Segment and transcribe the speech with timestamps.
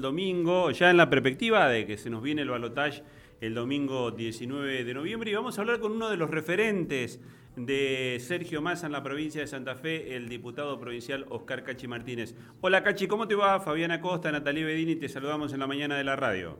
[0.00, 3.02] domingo, ya en la perspectiva de que se nos viene el balotaje
[3.40, 7.20] el domingo 19 de noviembre y vamos a hablar con uno de los referentes
[7.56, 12.34] de Sergio Massa en la provincia de Santa Fe, el diputado provincial Oscar Cachi Martínez.
[12.60, 13.60] Hola Cachi, ¿cómo te va?
[13.60, 16.58] Fabiana Costa, Natalie Bedini, te saludamos en la mañana de la radio.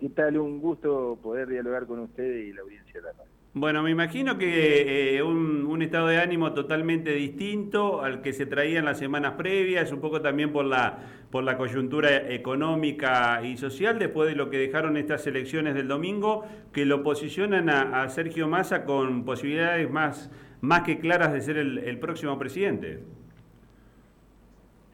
[0.00, 0.38] ¿Qué tal?
[0.38, 3.31] Un gusto poder dialogar con ustedes y la audiencia de la radio.
[3.54, 8.78] Bueno, me imagino que eh, un, estado de ánimo totalmente distinto al que se traía
[8.78, 13.98] en las semanas previas, un poco también por la, por la coyuntura económica y social,
[13.98, 18.86] después de lo que dejaron estas elecciones del domingo, que lo posicionan a, Sergio Massa
[18.86, 20.30] con posibilidades más,
[20.62, 23.04] más que claras de ser el, próximo presidente.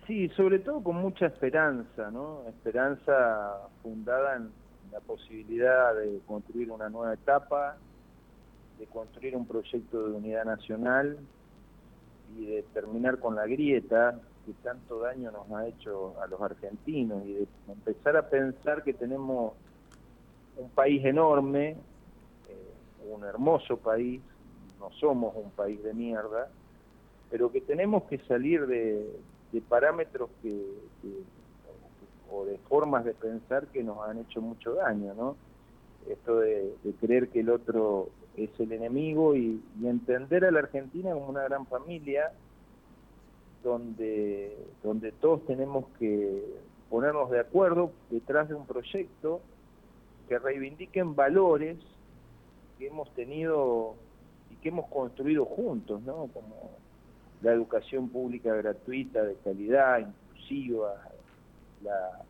[0.09, 2.43] Sí, sobre todo con mucha esperanza, ¿no?
[2.48, 4.48] Esperanza fundada en
[4.91, 7.77] la posibilidad de construir una nueva etapa,
[8.79, 11.19] de construir un proyecto de unidad nacional
[12.37, 17.25] y de terminar con la grieta que tanto daño nos ha hecho a los argentinos
[17.27, 19.53] y de empezar a pensar que tenemos
[20.57, 24.20] un país enorme, eh, un hermoso país,
[24.79, 26.48] no somos un país de mierda,
[27.31, 29.07] pero que tenemos que salir de,
[29.69, 30.63] parámetros que,
[32.31, 35.37] o de formas de pensar que nos han hecho mucho daño, ¿no?
[36.09, 38.09] Esto de creer que el otro
[38.44, 42.33] es el enemigo y, entender a la Argentina como una gran familia
[43.62, 46.42] donde, donde todos tenemos que
[46.91, 49.41] ponernos de acuerdo detrás de un proyecto
[50.28, 51.78] que reivindiquen valores
[52.78, 53.95] que hemos tenido
[54.50, 56.28] y que hemos construido juntos, ¿no?
[56.33, 56.70] Como
[57.42, 60.95] la educación pública gratuita, de calidad, inclusiva,
[61.83, 62.25] la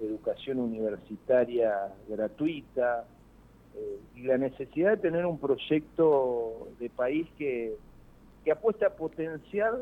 [0.00, 3.04] educación universitaria gratuita,
[3.74, 7.74] eh, y la necesidad de tener un proyecto de país que,
[8.44, 9.78] que apuesta a potenciar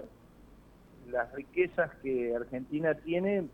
[1.11, 3.49] las riquezas que Argentina tiene,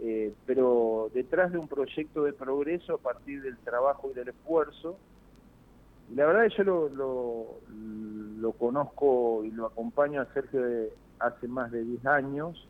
[0.00, 4.96] eh, pero detrás de un proyecto de progreso a partir del trabajo y del esfuerzo.
[6.14, 7.58] La verdad yo lo,
[8.38, 12.68] lo, conozco y lo acompaño a Sergio de hace más de 10 años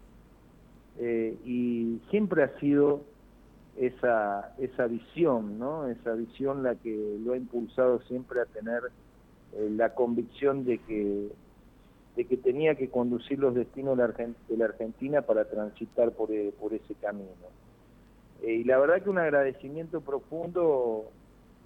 [0.98, 3.02] eh, y siempre ha sido
[3.76, 5.88] esa, esa visión, ¿no?
[5.88, 8.82] Esa visión la que lo ha impulsado siempre a tener
[9.54, 11.28] eh, la convicción de que,
[12.16, 16.74] de que tenía que conducir los destinos de la, Argentina para transitar por, eh, por
[16.74, 17.30] ese camino.
[18.42, 21.10] Eh, y la verdad que un agradecimiento profundo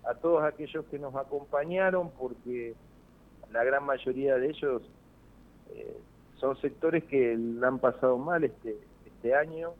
[0.05, 2.75] a todos aquellos que nos acompañaron, porque
[3.53, 4.83] la gran mayoría de ellos
[6.39, 9.72] son sectores que la han pasado mal este, este año,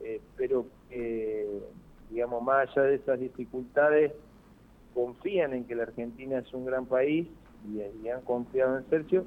[0.00, 1.62] eh, pero eh,
[2.10, 4.12] digamos, más allá de esas dificultades,
[4.94, 7.28] confían en que la Argentina es un gran país
[7.68, 9.24] y, han confiado en Sergio,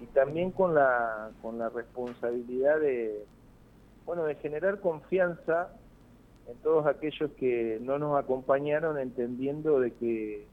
[0.00, 3.24] y también con la, con la responsabilidad de,
[4.06, 5.70] bueno, de generar confianza
[6.48, 10.46] en todos aquellos que no nos acompañaron entendiendo de que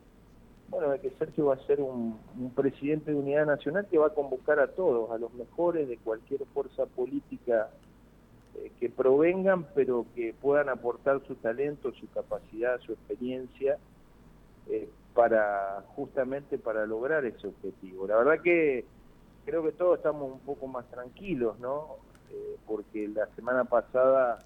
[0.70, 2.20] bueno, de que Sergio va a ser un,
[2.56, 6.46] presidente de unidad nacional que va a convocar a todos, a los mejores de cualquier
[6.54, 7.70] fuerza política
[8.80, 13.78] que provengan, pero que puedan aportar su talento, su capacidad, su experiencia,
[14.68, 18.08] eh, para justamente para lograr ese objetivo.
[18.08, 18.86] La verdad que
[19.46, 21.98] creo que todos estamos un poco más tranquilos, ¿no?
[22.32, 24.40] Eh, porque la semana pasada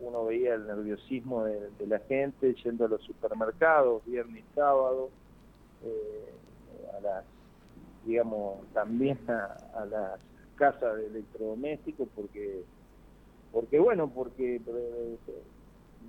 [0.00, 5.10] uno veía el nerviosismo de, la gente yendo a los supermercados, viernes y sábado,
[6.96, 7.24] a las,
[8.06, 10.20] digamos, también a las
[10.56, 12.64] casas de electrodomésticos, porque
[13.52, 15.16] porque bueno, porque eh,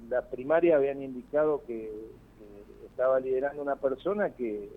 [0.09, 1.91] las primarias habían indicado que,
[2.85, 4.69] estaba liderando una persona que,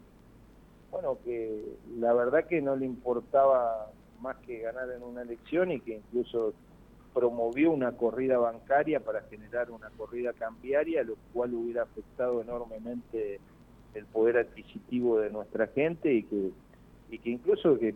[0.92, 1.64] bueno, que
[1.98, 6.54] la verdad que no le importaba más que ganar en una elección y que incluso
[7.12, 13.40] promovió una corrida bancaria para generar una corrida cambiaria, lo cual hubiera afectado enormemente
[13.94, 16.50] el poder adquisitivo de nuestra gente y que
[17.10, 17.94] y que incluso que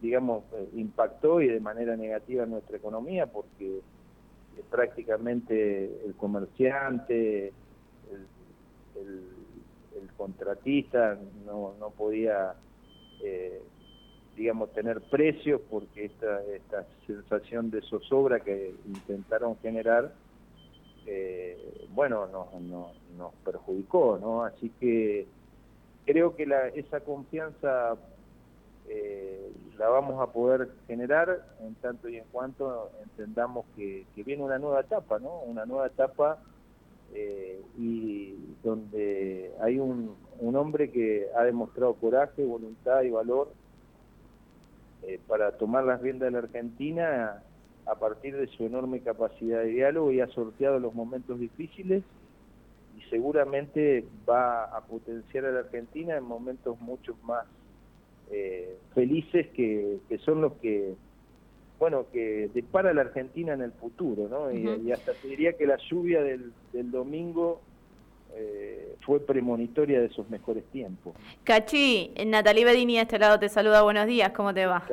[0.00, 3.80] digamos eh, impactó y de manera negativa en nuestra economía porque
[4.70, 7.52] prácticamente el comerciante,
[8.96, 12.54] el, contratista no, podía,
[13.22, 13.62] eh,
[14.36, 20.12] digamos, tener precios porque esta, esta sensación de zozobra que intentaron generar,
[21.06, 22.52] eh, bueno, nos,
[23.16, 24.44] nos, perjudicó, ¿no?
[24.44, 25.26] Así que
[26.04, 27.96] creo que la, esa confianza
[28.92, 34.58] eh, la vamos a poder generar en tanto y en cuanto entendamos que, viene una
[34.58, 35.42] nueva etapa, ¿no?
[35.42, 36.38] Una nueva etapa
[37.14, 38.34] eh, y
[38.64, 43.52] donde hay un, un, hombre que ha demostrado coraje, voluntad y valor
[45.04, 47.42] eh, para tomar las riendas de la Argentina
[47.86, 52.02] a partir de su enorme capacidad de diálogo y ha sorteado los momentos difíciles
[52.98, 57.46] y seguramente va a potenciar a la Argentina en momentos mucho más
[58.30, 60.94] eh, felices que, son los que
[61.78, 64.52] bueno que depara la Argentina en el futuro ¿no?
[64.52, 67.60] y, hasta te diría que la lluvia del, del domingo
[68.36, 71.14] eh, fue premonitoria de esos mejores tiempos.
[71.42, 74.86] Cachi, Natalie Bedini de este lado te saluda, buenos días, ¿cómo te va?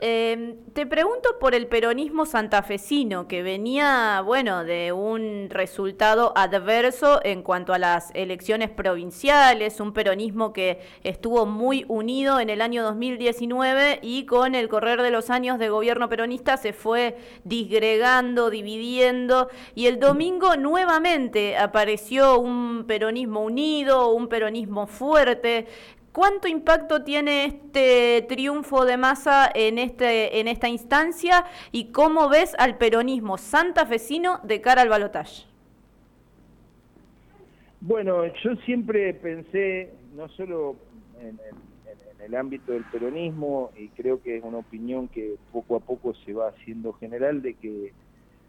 [0.00, 7.42] Eh, te pregunto por el peronismo santafesino, que venía, bueno, de un resultado adverso en
[7.42, 13.98] cuanto a las elecciones provinciales, un peronismo que estuvo muy unido en el año 2019
[14.00, 19.86] y con el correr de los años de gobierno peronista se fue disgregando, dividiendo, y
[19.86, 25.66] el domingo nuevamente apareció un peronismo unido, un peronismo fuerte,
[26.18, 32.56] ¿Cuánto impacto tiene este triunfo de masa en, este, en esta instancia y cómo ves
[32.58, 35.44] al peronismo santafesino de cara al balotaje?
[37.80, 40.74] Bueno, yo siempre pensé, no solo
[41.20, 41.38] en
[42.24, 46.32] el, ámbito del peronismo, y creo que es una opinión que poco a poco se
[46.32, 47.92] va haciendo general, de que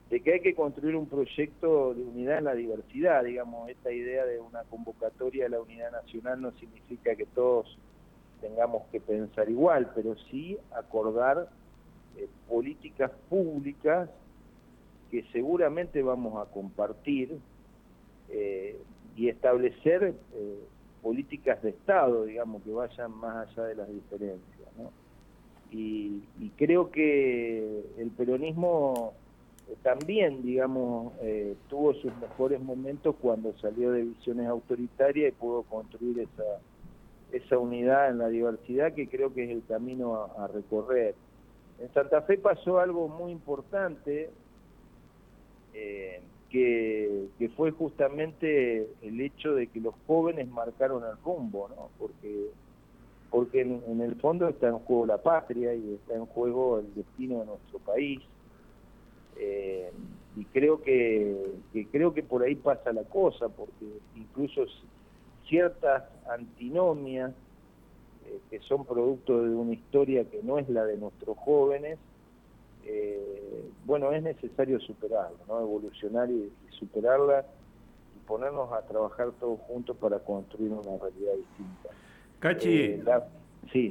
[0.09, 4.25] de que hay que construir un proyecto de unidad en la diversidad, digamos, esta idea
[4.25, 7.77] de una convocatoria de la unidad nacional no significa que todos
[8.41, 11.49] tengamos que pensar igual, pero sí acordar
[12.17, 14.09] eh, políticas públicas
[15.11, 17.37] que seguramente vamos a compartir
[18.29, 18.79] eh,
[19.15, 20.59] y establecer eh,
[21.03, 24.69] políticas de Estado, digamos, que vayan más allá de las diferencias.
[24.77, 24.91] ¿no?
[25.71, 26.23] y
[26.57, 29.13] creo que el peronismo
[29.83, 36.19] también, digamos, eh, tuvo sus mejores momentos cuando salió de visiones autoritarias y pudo construir
[36.19, 36.59] esa,
[37.31, 41.15] esa unidad en la diversidad que creo que es el camino a, recorrer.
[41.79, 44.29] En Santa Fe pasó algo muy importante,
[45.73, 51.89] eh, que, que, fue justamente el hecho de que los jóvenes marcaron el rumbo, ¿no?
[51.99, 52.47] Porque,
[53.29, 56.93] porque en, en el fondo está en juego la patria y está en juego el
[56.95, 58.19] destino de nuestro país
[59.39, 59.91] eh,
[60.35, 61.35] y creo que,
[61.91, 64.65] creo que por ahí pasa la cosa, porque incluso
[65.47, 67.31] ciertas antinomias
[68.25, 71.97] eh, que son producto de una historia que no es la de nuestros jóvenes,
[72.85, 75.61] eh, bueno, es necesario superarla, ¿no?
[75.61, 77.45] evolucionar y, superarla
[78.15, 81.89] y ponernos a trabajar todos juntos para construir una realidad distinta.
[82.39, 83.01] Cachi,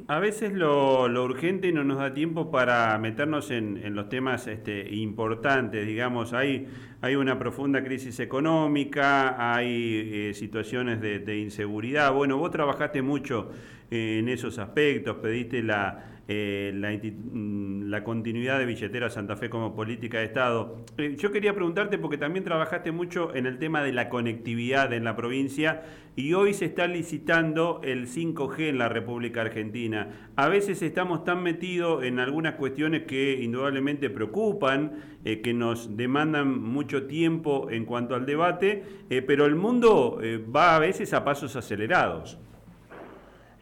[0.07, 5.85] a veces lo, urgente no nos da tiempo para meternos en, los temas este, importantes,
[5.85, 6.67] digamos, hay,
[7.01, 12.13] hay una profunda crisis económica, hay eh, situaciones de, inseguridad.
[12.13, 13.51] Bueno, vos trabajaste mucho
[13.89, 20.19] en esos aspectos, pediste la, eh, mm, la, continuidad de Billetera Santa Fe como política
[20.19, 20.77] de Estado.
[20.99, 25.05] Eh, yo quería preguntarte porque también trabajaste mucho en el tema de la conectividad en
[25.05, 25.81] la provincia
[26.15, 30.29] y hoy se está licitando el 5G en la República Argentina.
[30.35, 36.61] A veces estamos tan metidos en algunas cuestiones que indudablemente preocupan, eh, que nos demandan
[36.61, 38.83] mucho tiempo en cuanto al debate,
[39.27, 40.19] pero el mundo
[40.55, 42.39] va a veces a pasos acelerados.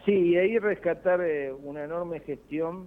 [0.08, 2.86] Sí, y ahí rescatar eh, una enorme gestión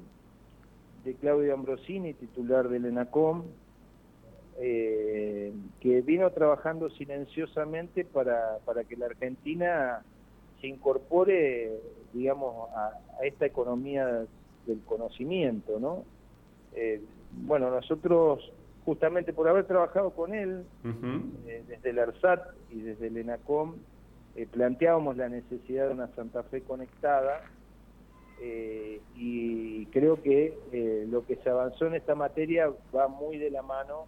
[1.04, 3.42] de Claudio Ambrosini, titular del ENACOM,
[4.58, 10.02] eh, que vino trabajando silenciosamente para, para que la Argentina
[10.62, 11.72] se incorpore,
[12.14, 14.24] digamos, a, esta economía
[14.64, 16.04] del conocimiento, ¿no?
[16.74, 17.02] Eh,
[17.32, 18.50] bueno, nosotros,
[18.84, 20.64] justamente por haber trabajado con él,
[21.66, 23.74] desde el ARSAT y desde el ENACOM,
[24.36, 27.42] eh, planteábamos la necesidad de una Santa Fe conectada
[28.40, 33.50] eh, y creo que eh, lo que se avanzó en esta materia va muy de
[33.50, 34.06] la mano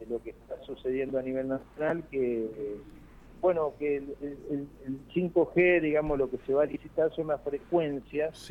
[0.00, 2.76] de lo que está sucediendo a nivel nacional, que
[3.40, 4.68] bueno, que el,
[5.14, 8.50] 5G, digamos, lo que se va a licitar son las frecuencias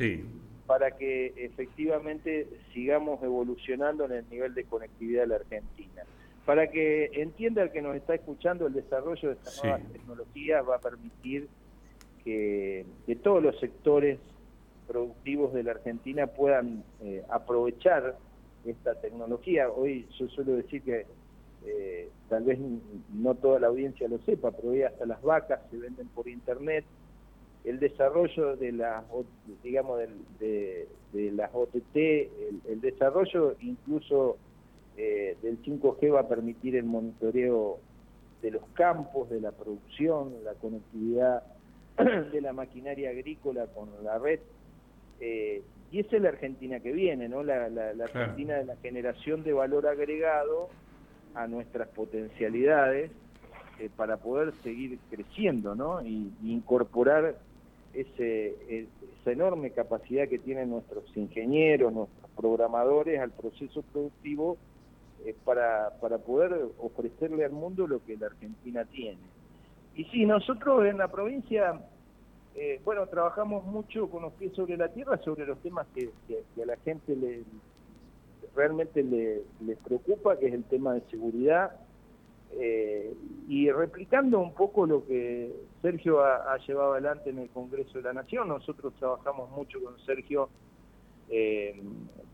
[0.66, 6.04] para que efectivamente sigamos evolucionando en el nivel de conectividad de la Argentina
[6.44, 10.76] para que entienda el que nos está escuchando, el desarrollo de estas nuevas tecnologías va
[10.76, 11.48] a permitir
[12.22, 12.84] que,
[13.22, 14.18] todos los sectores
[14.86, 18.18] productivos de la Argentina puedan eh, aprovechar
[18.66, 19.70] esta tecnología.
[19.70, 21.06] Hoy yo suelo decir que
[21.64, 22.58] eh, tal vez
[23.14, 26.84] no toda la audiencia lo sepa, pero hoy hasta las vacas se venden por internet.
[27.64, 29.04] El desarrollo de las,
[29.62, 30.00] digamos,
[30.38, 34.36] de, las OTT, el desarrollo incluso
[34.96, 37.78] eh, del 5G va a permitir el monitoreo
[38.42, 41.42] de los campos, de la producción, la conectividad
[42.32, 44.40] de la maquinaria agrícola con la red,
[45.20, 47.42] eh, y esa es la Argentina que viene, ¿no?
[47.42, 47.66] La,
[48.02, 50.68] Argentina de la generación de valor agregado
[51.34, 53.10] a nuestras potencialidades
[53.78, 56.04] eh, para poder seguir creciendo, ¿no?
[56.04, 57.36] Y, incorporar
[57.94, 58.86] ese,
[59.20, 64.56] esa enorme capacidad que tienen nuestros ingenieros, nuestros programadores al proceso productivo
[65.24, 69.18] eh, para, para poder ofrecerle al mundo lo que la Argentina tiene.
[69.94, 71.80] Y sí, nosotros en la provincia
[72.56, 76.10] eh, bueno, trabajamos mucho con los pies sobre la tierra sobre los temas que,
[76.62, 77.42] a la gente le,
[78.54, 81.72] realmente le, les preocupa, que es el tema de seguridad,
[82.60, 83.14] eh,
[83.48, 88.12] y replicando un poco lo que Sergio ha, llevado adelante en el Congreso de la
[88.12, 90.48] Nación, nosotros trabajamos mucho con Sergio,
[91.30, 91.80] eh,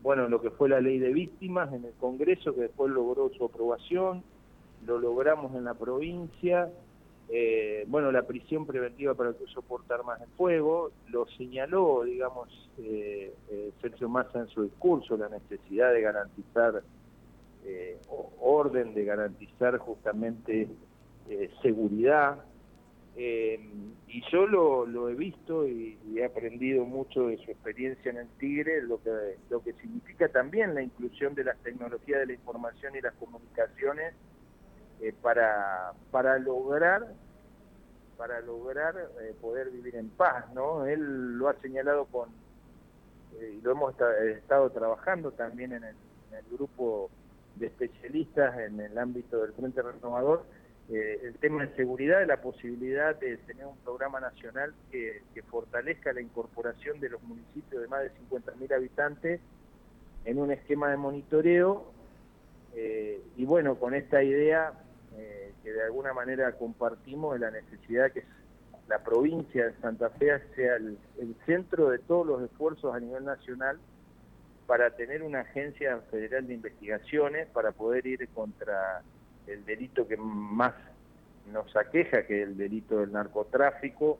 [0.01, 3.45] bueno, lo que fue la ley de víctimas en el Congreso, que después logró su
[3.45, 4.23] aprobación,
[4.85, 6.69] lo logramos en la provincia,
[7.33, 12.69] eh, bueno, la prisión preventiva para el que soporta armas de fuego, lo señaló, digamos,
[12.77, 16.83] eh, eh, Sergio Massa en su discurso, la necesidad de garantizar
[18.39, 20.67] orden, de garantizar justamente
[21.61, 22.43] seguridad.
[23.15, 28.81] y yo lo, he visto y, he aprendido mucho de su experiencia en el Tigre,
[28.81, 33.01] lo que, lo que significa también la inclusión de las tecnologías de la información y
[33.01, 34.13] las comunicaciones
[35.01, 37.07] eh, para, para lograr
[38.17, 40.85] para lograr eh, poder vivir en paz, ¿no?
[40.85, 42.29] Él lo ha señalado con,
[43.39, 45.95] eh, y lo hemos estado trabajando también en el,
[46.51, 47.09] grupo
[47.55, 50.45] de especialistas en el ámbito del Frente Renovador,
[50.89, 56.99] el tema de seguridad, la posibilidad de tener un programa nacional que, fortalezca la incorporación
[56.99, 59.39] de los municipios de más de 50.000 habitantes
[60.25, 61.91] en un esquema de monitoreo
[62.73, 64.73] y bueno, con esta idea
[65.17, 68.23] eh, que de alguna manera compartimos la necesidad que
[68.87, 70.97] la provincia de Santa Fe sea el,
[71.45, 73.79] centro de todos los esfuerzos a nivel nacional
[74.71, 79.01] para tener una agencia federal de investigaciones, para poder ir contra
[79.45, 80.73] el delito que más
[81.51, 84.17] nos aqueja, que es el delito del narcotráfico,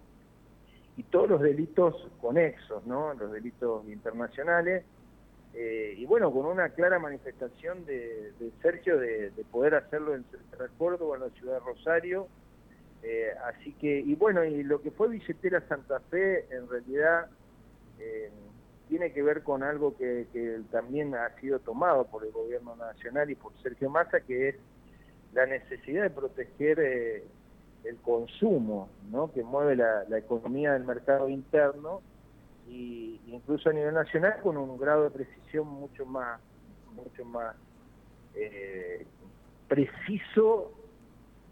[0.98, 3.14] y todos los delitos conexos, ¿no?
[3.14, 4.84] los delitos internacionales,
[5.54, 11.16] eh, y bueno, con una clara manifestación de, Sergio de, poder hacerlo en Central Córdoba,
[11.16, 12.28] en la ciudad de Rosario.
[13.04, 17.28] Eh, así que, y bueno, y lo que fue Billetera Santa Fe, en realidad
[18.00, 18.30] eh,
[18.92, 20.28] tiene que ver con algo que,
[20.70, 24.56] también ha sido tomado por el gobierno nacional y por Sergio Massa, que es
[25.34, 26.80] la necesidad de proteger
[27.86, 29.32] el consumo, ¿no?
[29.32, 32.02] que mueve la economía del mercado interno
[32.68, 36.40] y incluso a nivel nacional con un grado de precisión mucho más
[36.94, 37.56] mucho más
[38.36, 39.06] eh,
[39.68, 40.72] preciso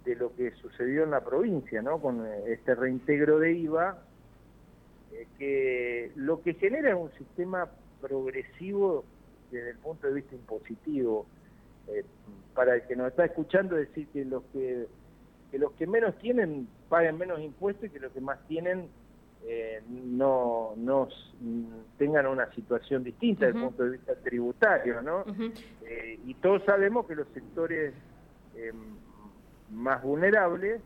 [0.05, 1.99] de lo que sucedió en la provincia, ¿no?
[1.99, 4.08] Con eh, este reintegro de IVA, eh,
[5.37, 7.69] que lo que genera es un sistema
[8.01, 9.05] progresivo
[9.51, 11.25] desde el punto de vista impositivo.
[12.53, 14.87] para el que nos está escuchando, decir que los que,
[15.51, 18.89] que los que menos tienen paguen menos impuestos y que los que más tienen
[19.47, 20.75] eh, no,
[21.97, 25.23] tengan una situación distinta desde el punto de vista tributario, ¿no?
[25.85, 27.93] Eh, y todos sabemos que los sectores
[28.55, 28.73] eh,
[29.71, 30.81] más vulnerables,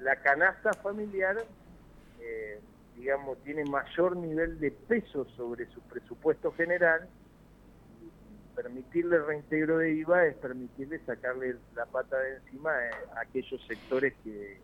[0.00, 1.36] la canasta familiar,
[2.96, 7.08] digamos, tiene mayor nivel de peso sobre su presupuesto general
[8.56, 14.58] permitirle reintegro de IVA es permitirle sacarle la pata de encima a aquellos sectores que,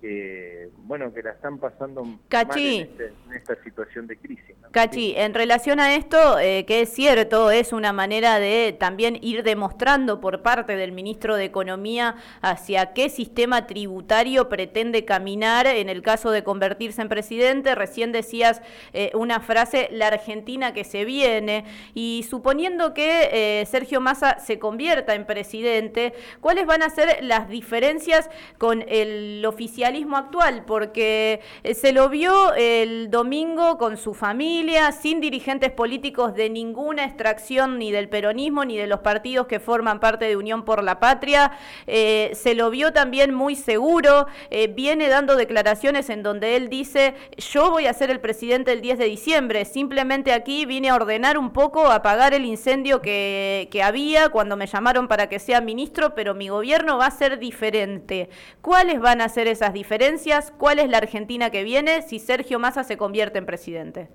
[0.00, 4.54] que bueno que la están pasando Cachi, este, en, esta situación de crisis.
[4.70, 9.42] Cachi, en relación a esto, eh, que es cierto, es una manera de también ir
[9.42, 16.02] demostrando por parte del ministro de Economía hacia qué sistema tributario pretende caminar en el
[16.02, 17.74] caso de convertirse en presidente.
[17.74, 18.62] Recién decías
[18.92, 21.64] eh, una frase, la Argentina que se viene,
[21.94, 27.48] y suponiendo que eh, Sergio Massa se convierta en presidente, ¿cuáles van a ser las
[27.48, 34.92] diferencias con el oficial actual, porque eh, se lo vio el domingo con su familia,
[34.92, 39.98] sin dirigentes políticos de ninguna extracción, ni del peronismo, ni de los partidos que forman
[39.98, 41.52] parte de Unión por la Patria.
[41.86, 47.14] Eh, se lo vio también muy seguro, eh, viene dando declaraciones en donde él dice,
[47.38, 51.38] yo voy a ser el presidente el 10 de diciembre, simplemente aquí vine a ordenar
[51.38, 56.14] un poco, apagar el incendio que, que había cuando me llamaron para que sea ministro,
[56.14, 58.28] pero mi gobierno va a ser diferente.
[58.60, 60.50] ¿Cuáles van a ser esas diferencias?
[60.50, 64.08] ¿Cuál es la Argentina que viene si Sergio Massa se convierte en presidente?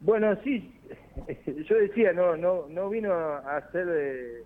[0.00, 0.72] Bueno, sí,
[1.68, 4.44] yo decía, no no no vino a ser eh,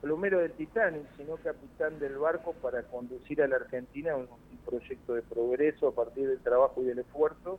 [0.00, 4.28] plomero del Titanic, sino capitán del barco para conducir a la Argentina a un,
[4.64, 7.58] proyecto de progreso a partir del trabajo y del esfuerzo.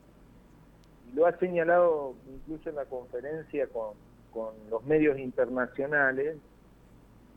[1.16, 3.96] lo ha señalado incluso en la conferencia con,
[4.32, 6.38] con los medios internacionales,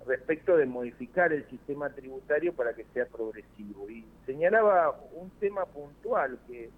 [0.06, 3.88] respecto de modificar el sistema tributario para que sea progresivo.
[3.88, 6.70] Y señalaba un tema puntual que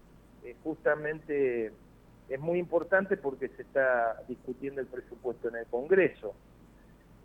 [0.44, 1.72] eh, justamente
[2.28, 6.34] es muy importante porque se está discutiendo el presupuesto en el Congreso.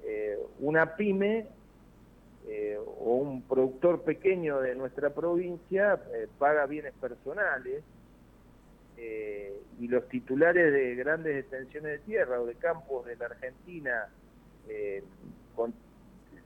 [0.03, 1.47] Eh, una pyme
[2.47, 6.01] eh, o un productor pequeño de nuestra provincia
[6.37, 7.83] paga bienes personales
[9.79, 14.09] y los titulares de grandes extensiones de tierra o de campos de la Argentina
[15.55, 15.73] con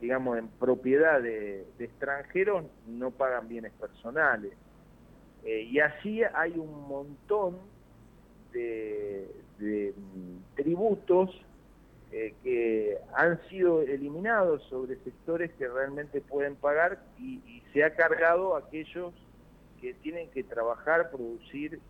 [0.04, 4.52] digamos, en propiedad de, extranjeros no pagan bienes personales.
[5.44, 7.56] Eh, y así hay un montón
[8.52, 9.30] de,
[9.60, 11.30] mm, tributos
[12.12, 18.54] eh, que han sido eliminados sobre sectores que realmente pueden pagar y, se ha cargado
[18.54, 19.14] a aquellos
[19.80, 21.80] que tienen que trabajar, producir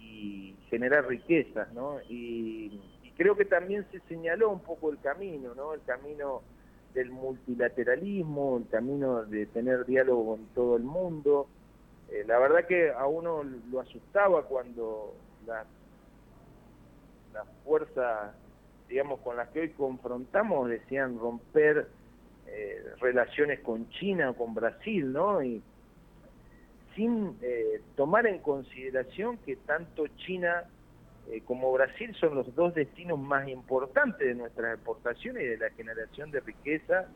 [0.00, 1.98] y, generar riquezas, ¿no?
[2.08, 5.74] Y, y creo que también se señaló un poco el camino, ¿no?
[5.74, 6.42] El camino
[6.94, 11.48] del multilateralismo, el camino de tener diálogo con todo el mundo.
[12.10, 15.14] Eh, la verdad que a uno lo asustaba cuando
[15.46, 15.66] las
[17.32, 18.34] la fuerzas,
[18.88, 21.88] digamos, con las que hoy confrontamos decían romper
[22.46, 25.42] eh, relaciones con China o con Brasil, ¿no?
[25.42, 25.62] Y
[26.94, 30.64] sin eh, tomar en consideración que tanto China
[31.30, 35.70] eh, como Brasil son los dos destinos más importantes de nuestras exportaciones y de la
[35.70, 37.06] generación de riqueza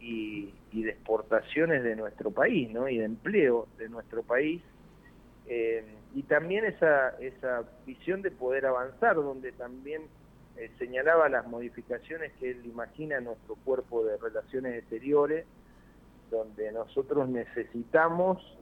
[0.00, 2.88] y, de exportaciones de nuestro país, ¿no?
[2.88, 4.62] Y de empleo de nuestro país.
[5.46, 10.02] Eh, y también esa, esa visión de poder avanzar, donde también
[10.56, 15.46] eh, señalaba las modificaciones que él imagina en nuestro cuerpo de relaciones exteriores,
[16.30, 18.54] donde nosotros necesitamos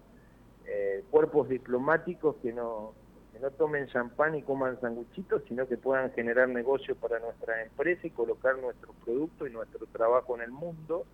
[1.11, 2.93] cuerpos diplomáticos que no
[3.37, 8.07] que no tomen champán y coman sanguchitos, sino que puedan generar negocios para nuestra empresa
[8.07, 11.05] y colocar nuestro producto y nuestro trabajo en el mundo.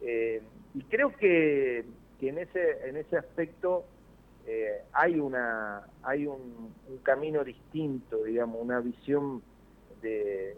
[0.00, 0.40] Eh,
[0.74, 1.84] y creo que,
[2.20, 3.84] en ese en ese aspecto
[4.46, 9.42] eh, hay una hay un, camino distinto, digamos, una visión
[10.00, 10.56] de,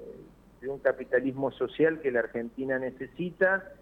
[0.68, 3.72] un capitalismo social que la Argentina necesita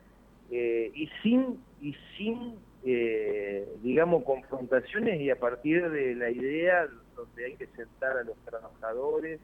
[0.52, 7.44] eh, y sin y sin eh, digamos, confrontaciones y a partir de la idea donde
[7.44, 9.40] hay que sentar a los trabajadores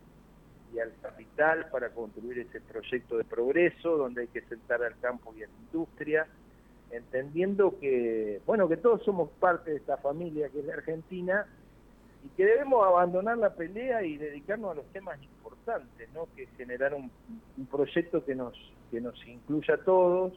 [0.75, 5.33] y al capital para construir ese proyecto de progreso, donde hay que sentar al campo
[5.37, 6.27] y a la industria,
[6.91, 11.47] entendiendo que, bueno, que todos somos parte de esta familia que es la Argentina
[12.25, 16.27] y que debemos abandonar la pelea y dedicarnos a los temas importantes, ¿no?
[16.35, 17.11] Que generar un,
[17.57, 18.55] un proyecto que nos
[18.91, 20.33] que nos incluya a todos,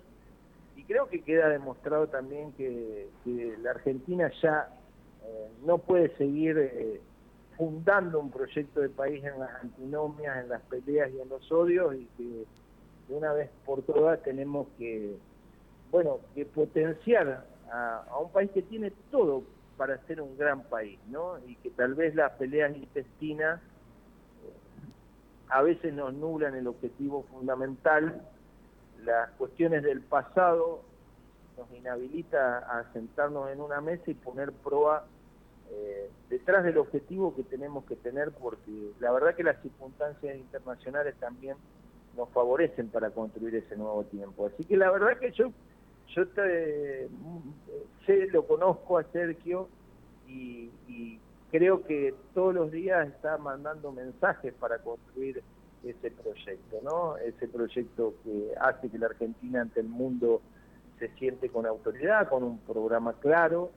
[0.75, 3.10] y creo que queda demostrado también que,
[3.62, 4.69] la Argentina ya
[5.23, 7.01] eh, no puede seguir eh,
[7.57, 11.95] fundando un proyecto de país en las antinomias, en las peleas y en los odios
[11.95, 12.45] y que
[13.07, 15.15] de una vez por todas tenemos que,
[15.91, 19.43] bueno, que potenciar a, a un país que tiene todo
[19.77, 21.39] para ser un gran país, ¿no?
[21.47, 24.53] Y que tal vez las peleas intestinas eh,
[25.49, 28.21] a veces nos nublan el objetivo fundamental
[29.05, 30.81] las cuestiones del pasado
[31.57, 35.05] nos inhabilita a sentarnos en una mesa y poner prueba
[35.69, 41.15] eh, detrás del objetivo que tenemos que tener, porque la verdad que las circunstancias internacionales
[41.19, 41.55] también
[42.15, 44.47] nos favorecen para construir ese nuevo tiempo.
[44.47, 45.51] Así que la verdad que yo
[46.15, 47.07] yo te,
[48.05, 49.69] sé, lo conozco a Sergio
[50.27, 51.19] y, y
[51.51, 55.41] creo que todos los días está mandando mensajes para construir
[55.83, 57.17] ese proyecto, ¿no?
[57.17, 60.41] Ese proyecto que hace que la Argentina ante el mundo
[60.99, 63.71] se siente con autoridad, con un programa claro,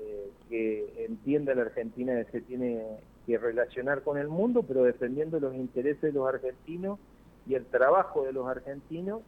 [0.00, 2.82] eh, que entienda la Argentina que se tiene
[3.26, 6.98] que relacionar con el mundo, pero defendiendo los intereses de los argentinos
[7.46, 9.22] y el trabajo de los argentinos,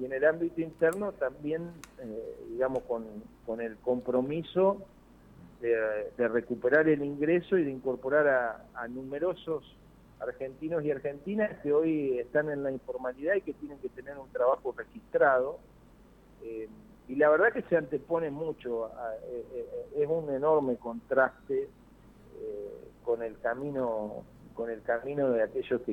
[0.00, 3.04] y en el ámbito interno también, eh, digamos, con,
[3.46, 4.82] con, el compromiso
[5.60, 9.64] de, recuperar el ingreso y de incorporar a, a numerosos
[10.20, 14.28] argentinos y argentinas que hoy están en la informalidad y que tienen que tener un
[14.30, 15.58] trabajo registrado.
[16.42, 16.68] Eh,
[17.08, 21.68] y la verdad que se antepone mucho, eh, eh, es un enorme contraste
[23.04, 24.22] con el camino
[24.54, 25.86] con el camino de aquellos que